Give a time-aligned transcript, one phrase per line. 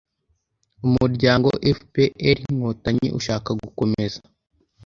[0.85, 4.19] umuryango fpr-inkotanyi ushaka gukomeza